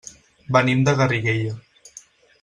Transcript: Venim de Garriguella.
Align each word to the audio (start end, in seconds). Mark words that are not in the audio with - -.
Venim 0.55 0.79
de 0.87 0.95
Garriguella. 1.01 1.53